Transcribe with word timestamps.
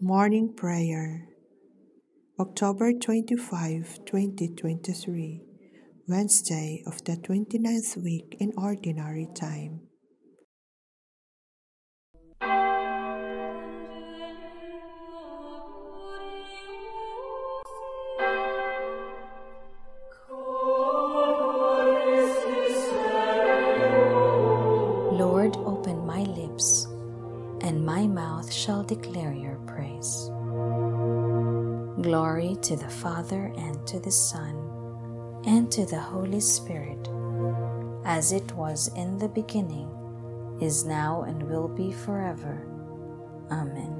Morning 0.00 0.54
Prayer, 0.54 1.26
October 2.38 2.92
25, 2.92 4.04
2023, 4.06 5.42
Wednesday 6.06 6.84
of 6.86 7.02
the 7.02 7.16
29th 7.16 7.96
week 8.04 8.36
in 8.38 8.52
Ordinary 8.56 9.26
Time. 9.34 9.80
Lord, 25.10 25.56
open 25.66 26.06
my 26.06 26.22
lips, 26.22 26.86
and 27.68 27.84
my 27.84 28.06
mouth 28.06 28.50
shall 28.50 28.82
declare 28.82 29.34
your 29.34 29.56
praise. 29.66 30.30
Glory 32.00 32.56
to 32.62 32.76
the 32.76 32.88
Father, 32.88 33.52
and 33.58 33.86
to 33.86 34.00
the 34.00 34.10
Son, 34.10 34.56
and 35.44 35.70
to 35.70 35.84
the 35.84 36.00
Holy 36.00 36.40
Spirit, 36.40 37.10
as 38.06 38.32
it 38.32 38.50
was 38.52 38.88
in 38.96 39.18
the 39.18 39.28
beginning, 39.28 39.90
is 40.62 40.86
now, 40.86 41.24
and 41.24 41.42
will 41.42 41.68
be 41.68 41.92
forever. 41.92 42.66
Amen. 43.50 43.92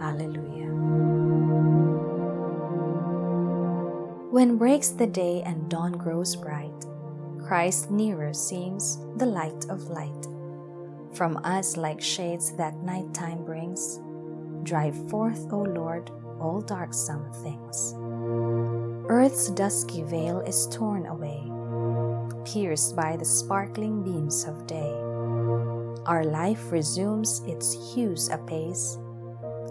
Alleluia. 0.00 0.66
When 4.32 4.58
breaks 4.58 4.88
the 4.88 5.06
day 5.06 5.42
and 5.46 5.70
dawn 5.70 5.92
grows 5.92 6.34
bright, 6.34 6.86
Christ 7.38 7.92
nearer 7.92 8.34
seems 8.34 8.98
the 9.16 9.26
light 9.26 9.64
of 9.70 9.90
light. 9.90 10.26
From 11.14 11.38
us, 11.38 11.76
like 11.76 12.00
shades 12.00 12.52
that 12.56 12.76
nighttime 12.82 13.44
brings, 13.44 14.00
drive 14.62 14.96
forth, 15.10 15.52
O 15.52 15.62
Lord, 15.62 16.10
all 16.40 16.60
darksome 16.60 17.32
things. 17.42 17.94
Earth's 19.08 19.48
dusky 19.50 20.02
veil 20.02 20.40
is 20.40 20.68
torn 20.70 21.06
away, 21.06 21.50
pierced 22.44 22.94
by 22.94 23.16
the 23.16 23.24
sparkling 23.24 24.04
beams 24.04 24.44
of 24.44 24.66
day. 24.66 24.92
Our 26.06 26.24
life 26.24 26.70
resumes 26.70 27.40
its 27.46 27.94
hues 27.94 28.28
apace, 28.28 28.98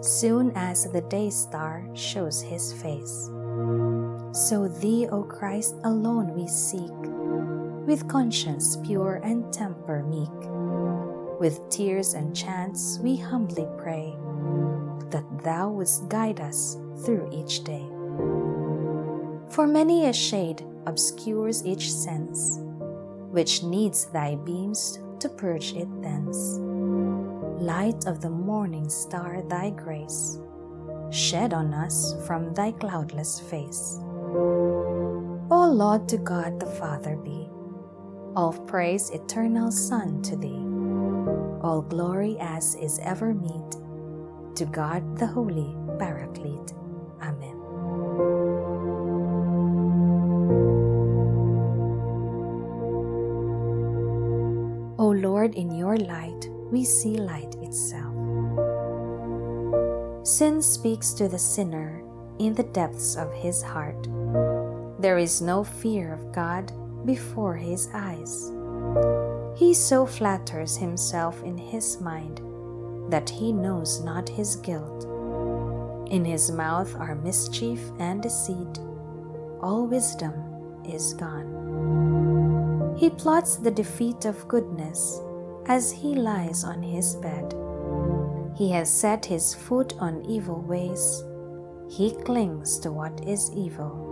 soon 0.02 0.52
as 0.54 0.90
the 0.90 1.02
day 1.02 1.30
star 1.30 1.88
shows 1.94 2.42
his 2.42 2.72
face. 2.72 3.30
So 4.32 4.68
thee, 4.80 5.06
O 5.10 5.22
Christ, 5.22 5.76
alone 5.84 6.34
we 6.34 6.46
seek 6.46 6.92
with 7.86 8.06
conscience 8.06 8.76
pure 8.84 9.20
and 9.24 9.50
temper 9.52 10.02
meek. 10.02 10.57
With 11.38 11.70
tears 11.70 12.14
and 12.14 12.34
chants 12.34 12.98
we 13.02 13.16
humbly 13.16 13.66
pray 13.78 14.16
that 15.10 15.24
thou 15.44 15.70
wouldst 15.70 16.08
guide 16.08 16.40
us 16.40 16.76
through 17.04 17.30
each 17.32 17.64
day. 17.64 17.86
For 19.50 19.66
many 19.66 20.06
a 20.06 20.12
shade 20.12 20.66
obscures 20.86 21.64
each 21.64 21.92
sense, 21.92 22.58
which 23.30 23.62
needs 23.62 24.06
thy 24.06 24.34
beams 24.34 24.98
to 25.20 25.28
purge 25.28 25.74
it 25.74 25.88
thence. 26.02 26.58
Light 27.62 28.06
of 28.06 28.20
the 28.20 28.30
morning 28.30 28.88
star, 28.88 29.42
thy 29.42 29.70
grace, 29.70 30.38
shed 31.10 31.54
on 31.54 31.72
us 31.72 32.14
from 32.26 32.52
thy 32.54 32.72
cloudless 32.72 33.40
face. 33.40 33.98
All 35.50 35.72
laud 35.72 36.08
to 36.08 36.18
God 36.18 36.60
the 36.60 36.66
Father 36.66 37.16
be 37.16 37.48
all 38.38 38.52
praise, 38.52 39.10
eternal 39.10 39.72
Son, 39.72 40.22
to 40.22 40.36
thee. 40.36 40.67
All 41.68 41.82
glory 41.82 42.38
as 42.40 42.74
is 42.76 42.98
ever 43.00 43.34
meet 43.34 43.72
to 44.56 44.64
God 44.64 45.18
the 45.18 45.26
Holy 45.26 45.76
Paraclete. 45.98 46.72
Amen. 47.20 47.60
O 54.98 55.12
Lord, 55.12 55.56
in 55.56 55.70
your 55.76 55.98
light 55.98 56.48
we 56.72 56.84
see 56.84 57.18
light 57.18 57.54
itself. 57.60 58.16
Sin 60.26 60.62
speaks 60.62 61.12
to 61.12 61.28
the 61.28 61.38
sinner 61.38 62.02
in 62.38 62.54
the 62.54 62.64
depths 62.72 63.14
of 63.14 63.30
his 63.34 63.60
heart. 63.60 64.08
There 64.98 65.18
is 65.18 65.42
no 65.42 65.64
fear 65.64 66.14
of 66.14 66.32
God 66.32 66.72
before 67.04 67.56
his 67.56 67.90
eyes. 67.92 68.56
He 69.58 69.74
so 69.74 70.06
flatters 70.06 70.76
himself 70.76 71.42
in 71.42 71.58
his 71.58 72.00
mind 72.00 72.40
that 73.10 73.28
he 73.28 73.52
knows 73.52 74.00
not 74.04 74.28
his 74.28 74.54
guilt. 74.54 75.04
In 76.12 76.24
his 76.24 76.52
mouth 76.52 76.94
are 76.94 77.16
mischief 77.16 77.80
and 77.98 78.22
deceit, 78.22 78.78
all 79.60 79.84
wisdom 79.84 80.32
is 80.84 81.12
gone. 81.14 82.94
He 82.98 83.10
plots 83.10 83.56
the 83.56 83.72
defeat 83.72 84.26
of 84.26 84.46
goodness 84.46 85.20
as 85.66 85.90
he 85.90 86.14
lies 86.14 86.62
on 86.62 86.80
his 86.80 87.16
bed. 87.16 87.52
He 88.54 88.70
has 88.70 88.88
set 88.88 89.26
his 89.26 89.54
foot 89.54 89.92
on 89.98 90.24
evil 90.24 90.62
ways, 90.62 91.24
he 91.90 92.12
clings 92.12 92.78
to 92.78 92.92
what 92.92 93.26
is 93.26 93.50
evil. 93.56 94.04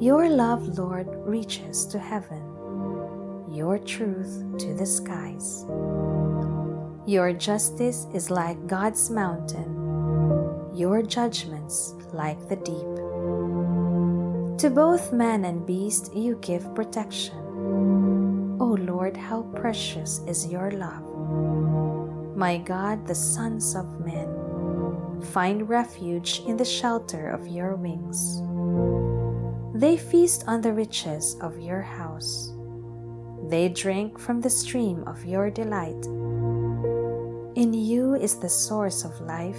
Your 0.00 0.30
love, 0.30 0.78
Lord, 0.78 1.06
reaches 1.26 1.84
to 1.88 1.98
heaven, 1.98 2.42
your 3.50 3.78
truth 3.78 4.44
to 4.58 4.74
the 4.74 4.86
skies. 4.86 5.64
Your 7.06 7.32
justice 7.32 8.06
is 8.14 8.30
like 8.30 8.66
God's 8.68 9.10
mountain, 9.10 9.74
your 10.74 11.02
judgments 11.02 11.94
like 12.12 12.38
the 12.48 12.56
deep. 12.56 12.94
To 14.60 14.70
both 14.70 15.12
man 15.12 15.44
and 15.44 15.66
beast 15.66 16.14
you 16.14 16.38
give 16.42 16.74
protection. 16.74 17.36
O 18.60 18.76
Lord, 18.78 19.16
how 19.16 19.42
precious 19.56 20.20
is 20.28 20.46
your 20.46 20.70
love. 20.70 21.02
My 22.36 22.58
God, 22.58 23.06
the 23.06 23.14
sons 23.14 23.74
of 23.74 23.98
men, 24.04 24.28
find 25.32 25.68
refuge 25.68 26.42
in 26.46 26.56
the 26.56 26.64
shelter 26.64 27.30
of 27.30 27.48
your 27.48 27.74
wings. 27.74 28.42
They 29.74 29.96
feast 29.96 30.44
on 30.46 30.60
the 30.60 30.72
riches 30.72 31.36
of 31.40 31.58
your 31.58 31.82
house. 31.82 32.52
They 33.50 33.68
drink 33.68 34.16
from 34.16 34.40
the 34.40 34.48
stream 34.48 35.02
of 35.08 35.24
your 35.26 35.50
delight. 35.50 36.06
In 37.56 37.74
you 37.74 38.14
is 38.14 38.38
the 38.38 38.48
source 38.48 39.04
of 39.04 39.20
life, 39.20 39.58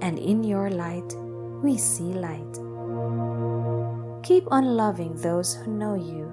and 0.00 0.16
in 0.16 0.44
your 0.44 0.70
light 0.70 1.12
we 1.60 1.76
see 1.76 2.14
light. 2.14 2.54
Keep 4.22 4.46
on 4.52 4.76
loving 4.76 5.16
those 5.16 5.54
who 5.54 5.72
know 5.72 5.96
you, 5.96 6.30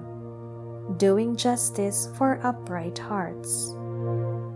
doing 0.98 1.34
justice 1.34 2.08
for 2.16 2.38
upright 2.44 2.96
hearts. 2.96 3.74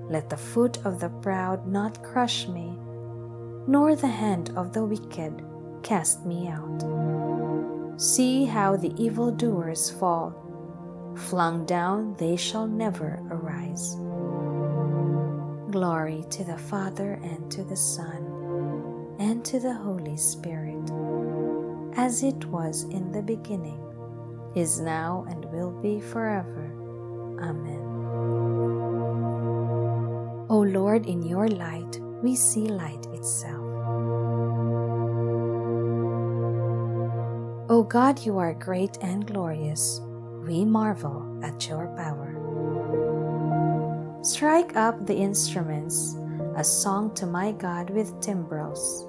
Let 0.09 0.31
the 0.31 0.37
foot 0.37 0.79
of 0.85 1.01
the 1.01 1.09
proud 1.09 1.67
not 1.67 2.05
crush 2.05 2.47
me, 2.47 2.79
nor 3.67 3.97
the 3.97 4.07
hand 4.07 4.53
of 4.55 4.73
the 4.73 4.85
wicked 4.85 5.43
cast 5.83 6.25
me 6.25 6.47
out. 6.47 6.87
See 7.97 8.45
how 8.45 8.77
the 8.77 8.95
evildoers 8.97 9.91
fall. 9.91 10.50
Flung 11.29 11.65
down, 11.65 12.15
they 12.19 12.37
shall 12.37 12.67
never 12.67 13.21
arise. 13.31 13.95
Glory 15.71 16.25
to 16.31 16.45
the 16.45 16.59
Father, 16.59 17.21
and 17.23 17.51
to 17.53 17.63
the 17.63 17.77
Son, 17.77 18.25
and 19.21 19.45
to 19.45 19.61
the 19.61 19.73
Holy 19.73 20.17
Spirit, 20.17 20.91
as 21.97 22.23
it 22.25 22.45
was 22.47 22.85
in 22.85 23.13
the 23.13 23.23
beginning, 23.23 23.81
is 24.57 24.81
now, 24.81 25.25
and 25.29 25.45
will 25.53 25.71
be 25.71 26.01
forever. 26.01 26.73
Amen. 27.41 27.87
O 30.49 30.59
Lord, 30.59 31.07
in 31.07 31.23
your 31.23 31.47
light 31.47 32.01
we 32.23 32.35
see 32.35 32.67
light 32.67 33.07
itself. 33.13 33.65
O 37.71 37.87
God, 37.89 38.27
you 38.27 38.39
are 38.39 38.55
great 38.55 38.99
and 39.01 39.25
glorious. 39.25 40.01
We 40.47 40.65
marvel 40.65 41.39
at 41.43 41.69
your 41.69 41.87
power. 41.97 42.37
Strike 44.23 44.77
up 44.77 45.07
the 45.07 45.17
instruments, 45.17 46.17
a 46.57 46.65
song 46.65 47.15
to 47.15 47.27
my 47.27 47.53
God 47.53 47.91
with 47.91 48.21
timbrels. 48.21 49.07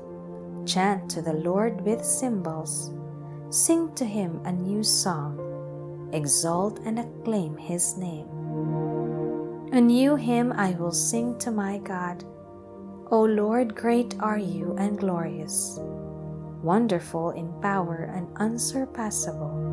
Chant 0.65 1.09
to 1.11 1.21
the 1.21 1.33
Lord 1.33 1.81
with 1.81 2.05
cymbals. 2.05 2.93
Sing 3.49 3.93
to 3.95 4.05
him 4.05 4.41
a 4.45 4.51
new 4.51 4.83
song. 4.83 6.09
Exalt 6.13 6.79
and 6.85 6.99
acclaim 6.99 7.57
his 7.57 7.97
name. 7.97 8.27
A 9.73 9.81
new 9.81 10.15
hymn 10.15 10.51
I 10.53 10.71
will 10.71 10.91
sing 10.91 11.37
to 11.39 11.51
my 11.51 11.77
God. 11.79 12.23
O 13.09 13.23
Lord, 13.23 13.75
great 13.75 14.15
are 14.19 14.37
you 14.39 14.75
and 14.77 14.99
glorious 14.99 15.79
wonderful 16.63 17.31
in 17.31 17.51
power 17.61 18.11
and 18.15 18.27
unsurpassable. 18.37 19.70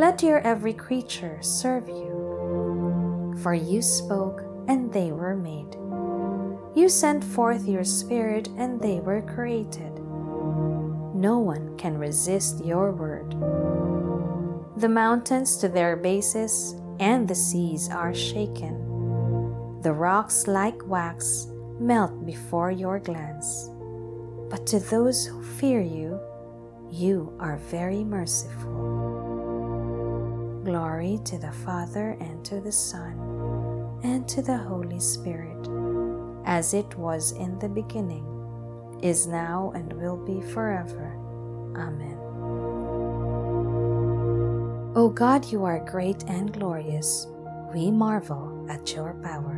Let 0.00 0.22
your 0.22 0.40
every 0.40 0.72
creature 0.72 1.36
serve 1.42 1.86
you. 1.86 3.36
For 3.42 3.52
you 3.52 3.82
spoke, 3.82 4.40
and 4.66 4.90
they 4.90 5.12
were 5.12 5.36
made. 5.36 5.76
You 6.74 6.88
sent 6.88 7.22
forth 7.22 7.68
your 7.68 7.84
Spirit, 7.84 8.48
and 8.56 8.80
they 8.80 9.00
were 9.00 9.20
created. 9.20 9.92
No 11.14 11.38
one 11.38 11.76
can 11.76 11.98
resist 11.98 12.64
your 12.64 12.92
word. 12.92 13.36
The 14.80 14.88
mountains 14.88 15.58
to 15.58 15.68
their 15.68 15.96
bases 15.96 16.80
and 16.98 17.28
the 17.28 17.34
seas 17.34 17.90
are 17.90 18.14
shaken. 18.14 18.80
The 19.82 19.92
rocks, 19.92 20.46
like 20.46 20.80
wax, 20.88 21.46
melt 21.78 22.24
before 22.24 22.70
your 22.70 23.00
glance. 23.00 23.68
But 24.48 24.66
to 24.68 24.80
those 24.80 25.26
who 25.26 25.42
fear 25.42 25.82
you, 25.82 26.18
you 26.90 27.36
are 27.38 27.58
very 27.68 28.02
merciful. 28.02 29.09
Glory 30.64 31.18
to 31.24 31.38
the 31.38 31.52
Father, 31.64 32.16
and 32.20 32.44
to 32.44 32.60
the 32.60 32.72
Son, 32.72 33.16
and 34.02 34.28
to 34.28 34.42
the 34.42 34.58
Holy 34.58 35.00
Spirit, 35.00 35.68
as 36.44 36.74
it 36.74 36.96
was 36.98 37.32
in 37.32 37.58
the 37.58 37.68
beginning, 37.68 38.26
is 39.02 39.26
now, 39.26 39.72
and 39.74 39.90
will 39.94 40.18
be 40.18 40.42
forever. 40.52 41.16
Amen. 41.76 42.18
O 44.94 45.08
God, 45.08 45.50
you 45.50 45.64
are 45.64 45.82
great 45.86 46.24
and 46.24 46.52
glorious. 46.52 47.26
We 47.72 47.90
marvel 47.90 48.66
at 48.68 48.92
your 48.92 49.14
power. 49.22 49.56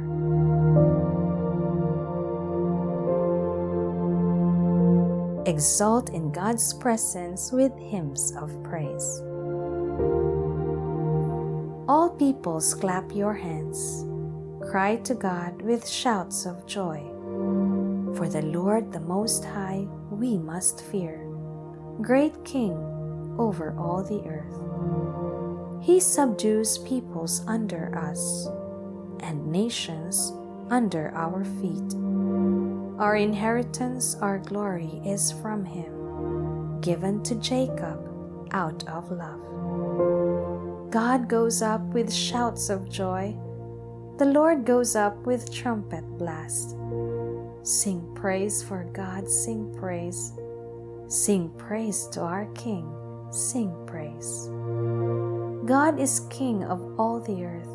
Exalt 5.46 6.10
in 6.10 6.30
God's 6.30 6.72
presence 6.74 7.50
with 7.50 7.76
hymns 7.76 8.32
of 8.36 8.62
praise. 8.62 9.20
All 11.92 12.08
peoples 12.08 12.72
clap 12.72 13.14
your 13.14 13.34
hands. 13.34 14.06
Cry 14.70 14.96
to 15.04 15.14
God 15.14 15.60
with 15.60 15.86
shouts 15.86 16.46
of 16.46 16.64
joy. 16.64 17.04
For 18.16 18.30
the 18.30 18.40
Lord 18.40 18.90
the 18.90 19.00
Most 19.00 19.44
High 19.44 19.86
we 20.08 20.38
must 20.38 20.80
fear, 20.80 21.28
great 22.00 22.32
King 22.46 22.72
over 23.38 23.76
all 23.78 24.02
the 24.02 24.24
earth. 24.24 25.84
He 25.84 26.00
subdues 26.00 26.78
peoples 26.78 27.44
under 27.46 27.94
us 27.94 28.48
and 29.20 29.52
nations 29.52 30.32
under 30.70 31.12
our 31.14 31.44
feet. 31.60 31.92
Our 32.98 33.16
inheritance, 33.16 34.16
our 34.22 34.38
glory 34.38 35.02
is 35.04 35.30
from 35.30 35.66
him, 35.66 36.80
given 36.80 37.22
to 37.24 37.34
Jacob 37.34 38.00
out 38.50 38.88
of 38.88 39.12
love. 39.12 39.61
God 40.92 41.26
goes 41.26 41.62
up 41.62 41.80
with 41.94 42.12
shouts 42.12 42.68
of 42.68 42.90
joy. 42.90 43.34
The 44.18 44.26
Lord 44.26 44.66
goes 44.66 44.94
up 44.94 45.16
with 45.24 45.50
trumpet 45.50 46.04
blast. 46.18 46.76
Sing 47.62 48.06
praise 48.14 48.62
for 48.62 48.84
God, 48.92 49.26
sing 49.26 49.74
praise. 49.74 50.34
Sing 51.08 51.50
praise 51.56 52.06
to 52.08 52.20
our 52.20 52.44
King, 52.52 52.84
sing 53.30 53.72
praise. 53.86 54.50
God 55.64 55.98
is 55.98 56.28
King 56.28 56.62
of 56.62 57.00
all 57.00 57.20
the 57.20 57.42
earth. 57.42 57.72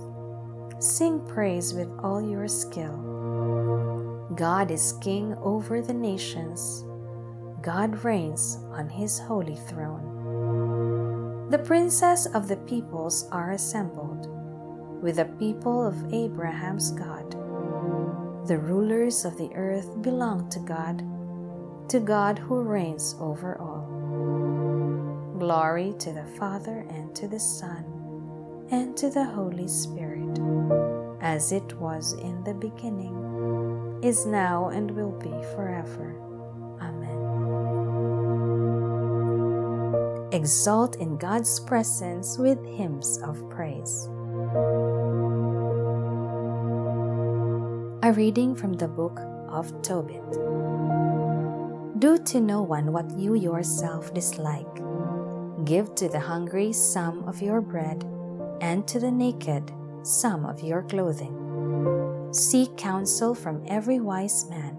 Sing 0.80 1.19
praise 1.25 1.74
with 1.74 1.90
all 2.04 2.22
your 2.22 2.48
skill. 2.48 3.02
God 4.36 4.69
is 4.69 4.94
king 5.02 5.34
over 5.42 5.81
the 5.81 5.94
nations. 5.96 6.86
God 7.64 8.04
reigns 8.04 8.60
on 8.69 8.88
his 8.88 9.18
holy 9.18 9.56
throne. 9.56 10.06
The 11.50 11.60
princes 11.60 12.28
of 12.28 12.50
the 12.50 12.58
peoples 12.58 13.30
are 13.32 13.52
assembled 13.52 14.28
with 15.02 15.16
the 15.16 15.32
people 15.40 15.86
of 15.86 16.14
Abraham's 16.14 16.92
God. 16.92 17.32
The 18.48 18.58
rulers 18.58 19.24
of 19.24 19.38
the 19.38 19.50
earth 19.56 20.02
belong 20.02 20.50
to 20.50 20.60
God, 20.60 21.04
to 21.90 22.00
God 22.00 22.38
who 22.38 22.62
reigns 22.64 23.16
over 23.20 23.58
all. 23.62 23.88
Glory 25.40 25.96
to 26.00 26.12
the 26.12 26.26
Father 26.38 26.86
and 26.90 27.16
to 27.16 27.30
the 27.30 27.40
Son 27.40 27.86
and 28.70 28.98
to 28.98 29.10
the 29.10 29.24
Holy 29.24 29.70
Spirit, 29.70 30.40
as 31.22 31.54
it 31.54 31.80
was 31.80 32.12
in 32.14 32.44
the 32.44 32.56
beginning 32.56 34.00
is 34.04 34.26
now, 34.26 34.70
and 34.70 34.92
will 34.92 35.18
be 35.20 35.32
forever. 35.56 36.14
Exalt 40.32 40.98
in 40.98 41.18
God's 41.18 41.60
presence 41.60 42.38
with 42.38 42.64
hymns 42.66 43.18
of 43.20 43.50
praise. 43.50 44.08
A 48.04 48.12
reading 48.14 48.54
from 48.56 48.74
the 48.74 48.88
book 48.88 49.20
of 49.50 49.72
Tobit. 49.82 50.32
Do 52.00 52.18
to 52.18 52.42
no 52.42 52.62
one 52.62 52.92
what 52.92 53.10
you 53.18 53.36
yourself 53.36 54.14
dislike. 54.14 54.76
Give 55.66 55.94
to 55.96 56.10
the 56.10 56.20
hungry 56.20 56.74
some 56.74 57.28
of 57.28 57.42
your 57.42 57.62
bread, 57.62 58.04
and 58.62 58.88
to 58.88 59.00
the 59.00 59.12
naked 59.12 59.72
some 60.04 60.46
of 60.46 60.62
your 60.62 60.84
clothing 60.84 61.48
Seek 62.32 62.76
counsel 62.76 63.34
from 63.34 63.64
every 63.68 64.00
wise 64.00 64.50
man. 64.50 64.78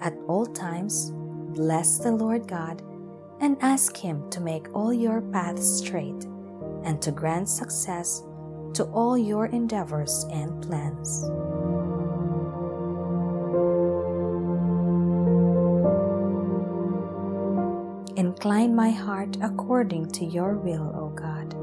At 0.00 0.14
all 0.26 0.46
times, 0.46 1.12
bless 1.54 1.98
the 1.98 2.10
Lord 2.10 2.48
God 2.48 2.82
and 3.40 3.56
ask 3.60 3.96
Him 3.96 4.28
to 4.30 4.40
make 4.40 4.68
all 4.74 4.92
your 4.92 5.20
paths 5.20 5.78
straight 5.78 6.24
and 6.84 7.00
to 7.02 7.10
grant 7.10 7.48
success 7.48 8.22
to 8.74 8.84
all 8.92 9.16
your 9.16 9.46
endeavors 9.46 10.26
and 10.30 10.62
plans. 10.62 11.24
Incline 18.16 18.74
my 18.76 18.90
heart 18.90 19.36
according 19.42 20.10
to 20.12 20.24
your 20.24 20.54
will, 20.54 20.92
O 20.94 21.08
God. 21.10 21.54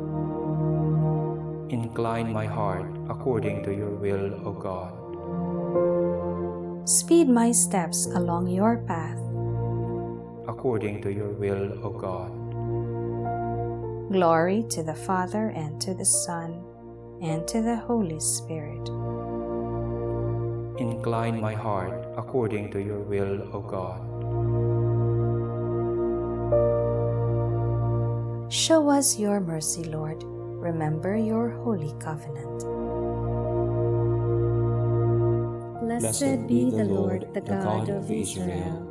Incline 1.72 2.34
my 2.34 2.46
heart 2.46 2.92
according 3.10 3.64
to 3.64 3.74
your 3.74 3.92
will, 3.92 4.36
O 4.46 4.52
God. 4.52 4.92
Speed 6.88 7.30
my 7.30 7.52
steps 7.52 8.08
along 8.08 8.48
your 8.48 8.84
path. 8.88 9.31
According 10.48 11.02
to 11.04 11.14
your 11.14 11.30
will, 11.30 11.86
O 11.86 11.90
God. 11.90 12.32
Glory 14.12 14.66
to 14.70 14.84
the 14.84 14.96
Father, 14.96 15.50
and 15.56 15.80
to 15.82 15.94
the 15.94 16.06
Son, 16.06 16.64
and 17.22 17.48
to 17.48 17.62
the 17.62 17.78
Holy 17.78 18.20
Spirit. 18.20 18.90
Incline 20.80 21.40
my 21.40 21.54
heart 21.54 21.94
according 22.18 22.72
to 22.72 22.82
your 22.82 23.00
will, 23.00 23.48
O 23.54 23.62
God. 23.62 24.02
Show 28.52 28.90
us 28.90 29.18
your 29.18 29.40
mercy, 29.40 29.84
Lord. 29.86 30.24
Remember 30.24 31.16
your 31.16 31.50
holy 31.50 31.94
covenant. 32.00 32.66
Blessed 35.82 36.48
be 36.48 36.70
the 36.70 36.84
Lord, 36.84 37.34
the 37.34 37.42
God 37.42 37.90
of 37.90 38.12
Israel. 38.12 38.91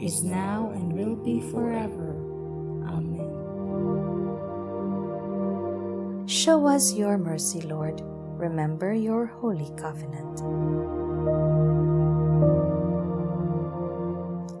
is 0.00 0.22
now, 0.24 0.70
and 0.74 0.92
will 0.92 1.16
be 1.16 1.40
forever. 1.40 2.14
Amen. 2.86 3.34
Show 6.26 6.66
us 6.66 6.94
your 6.94 7.18
mercy, 7.18 7.60
Lord. 7.62 8.02
Remember 8.38 8.92
your 8.92 9.26
holy 9.26 9.70
covenant. 9.76 10.42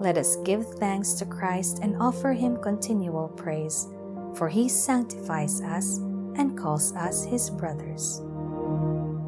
Let 0.00 0.18
us 0.18 0.36
give 0.44 0.66
thanks 0.74 1.14
to 1.14 1.24
Christ 1.24 1.80
and 1.82 1.96
offer 1.96 2.32
him 2.32 2.58
continual 2.58 3.28
praise, 3.28 3.88
for 4.34 4.48
he 4.48 4.68
sanctifies 4.68 5.60
us 5.62 5.98
and 6.36 6.58
calls 6.58 6.92
us 6.94 7.24
his 7.24 7.48
brothers. 7.48 8.20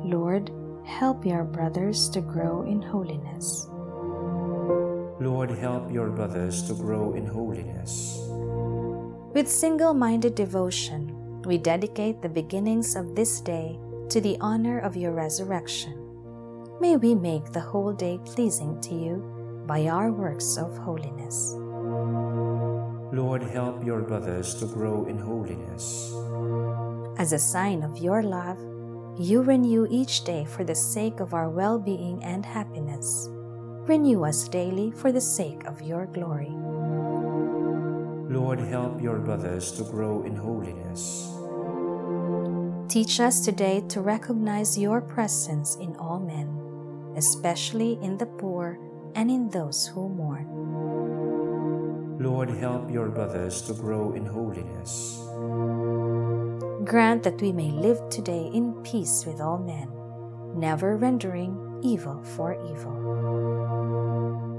Lord, 0.05 0.51
help 0.85 1.25
your 1.25 1.45
brothers 1.45 2.09
to 2.11 2.21
grow 2.21 2.63
in 2.63 2.83
holiness. 2.83 3.69
Lord, 5.19 5.51
help 5.51 5.91
your 5.91 6.11
brothers 6.11 6.63
to 6.69 6.75
grow 6.75 7.15
in 7.15 7.27
holiness. 7.27 8.21
With 9.33 9.49
single 9.49 9.95
minded 9.95 10.35
devotion, 10.35 11.43
we 11.43 11.57
dedicate 11.57 12.21
the 12.21 12.29
beginnings 12.29 12.97
of 12.97 13.15
this 13.15 13.41
day 13.41 13.79
to 14.11 14.21
the 14.21 14.37
honor 14.41 14.79
of 14.79 14.97
your 14.97 15.13
resurrection. 15.13 15.97
May 16.81 16.97
we 16.97 17.15
make 17.15 17.53
the 17.53 17.61
whole 17.61 17.93
day 17.93 18.19
pleasing 18.27 18.81
to 18.83 18.95
you 18.95 19.65
by 19.67 19.87
our 19.87 20.13
works 20.13 20.59
of 20.59 20.77
holiness. 20.77 21.55
Lord, 23.13 23.43
help 23.43 23.85
your 23.85 24.03
brothers 24.03 24.55
to 24.57 24.67
grow 24.67 25.07
in 25.07 25.19
holiness. 25.19 26.13
As 27.19 27.33
a 27.33 27.39
sign 27.39 27.83
of 27.83 27.97
your 27.97 28.23
love, 28.23 28.59
you 29.19 29.41
renew 29.43 29.87
each 29.89 30.25
day 30.25 30.45
for 30.45 30.65
the 30.65 30.75
sake 30.75 31.21
of 31.21 31.33
our 31.33 31.49
well 31.49 31.79
being 31.79 32.23
and 32.23 32.45
happiness. 32.45 33.31
Renew 33.87 34.25
us 34.25 34.49
daily 34.49 34.91
for 34.91 35.13
the 35.13 35.21
sake 35.21 35.63
of 35.65 35.81
your 35.81 36.07
glory. 36.07 36.51
Lord, 38.29 38.59
help 38.59 39.01
your 39.01 39.21
brothers 39.21 39.71
to 39.79 39.85
grow 39.85 40.25
in 40.25 40.35
holiness. 40.35 41.31
Teach 42.93 43.21
us 43.21 43.45
today 43.45 43.85
to 43.89 44.01
recognize 44.01 44.77
your 44.77 45.01
presence 45.01 45.77
in 45.77 45.95
all 45.97 46.19
men, 46.19 47.15
especially 47.17 47.97
in 48.03 48.19
the 48.19 48.27
poor 48.27 48.77
and 49.15 49.31
in 49.31 49.51
those 49.51 49.87
who 49.87 50.09
mourn. 50.09 50.51
Lord, 52.19 52.51
help 52.51 52.91
your 52.91 53.09
brothers 53.09 53.63
to 53.63 53.73
grow 53.73 54.15
in 54.15 54.27
holiness. 54.27 55.15
Grant 56.85 57.23
that 57.23 57.41
we 57.41 57.53
may 57.53 57.71
live 57.71 58.01
today 58.11 58.51
in 58.53 58.75
peace 58.83 59.25
with 59.25 59.41
all 59.41 59.59
men, 59.59 59.89
never 60.59 60.97
rendering 60.97 61.81
evil 61.85 62.21
for 62.25 62.55
evil. 62.67 63.06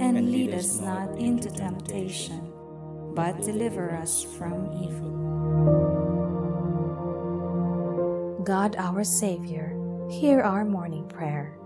And 0.00 0.30
lead 0.30 0.54
us 0.54 0.80
not 0.80 1.16
into 1.18 1.50
temptation, 1.50 2.52
but 3.14 3.42
deliver 3.42 3.90
us 3.92 4.22
from 4.22 4.72
evil. 4.82 5.12
God 8.44 8.76
our 8.78 9.04
Savior, 9.04 9.76
hear 10.10 10.40
our 10.40 10.64
morning 10.64 11.08
prayer 11.08 11.56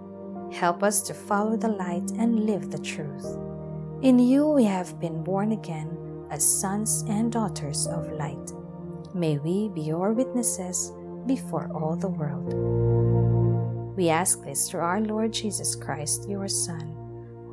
Help 0.52 0.82
us 0.82 1.02
to 1.02 1.14
follow 1.14 1.56
the 1.56 1.68
light 1.68 2.10
and 2.18 2.46
live 2.46 2.70
the 2.70 2.78
truth. 2.78 3.26
In 4.02 4.18
you 4.18 4.46
we 4.46 4.64
have 4.64 5.00
been 5.00 5.22
born 5.24 5.52
again 5.52 6.26
as 6.30 6.44
sons 6.60 7.04
and 7.08 7.32
daughters 7.32 7.86
of 7.86 8.10
light. 8.12 8.52
May 9.14 9.38
we 9.38 9.68
be 9.68 9.82
your 9.82 10.12
witnesses 10.12 10.92
before 11.26 11.70
all 11.74 11.96
the 11.96 12.08
world. 12.08 12.54
We 13.96 14.08
ask 14.08 14.44
this 14.44 14.70
through 14.70 14.80
our 14.80 15.00
Lord 15.00 15.32
Jesus 15.32 15.74
Christ, 15.74 16.28
your 16.28 16.48
Son, 16.48 16.95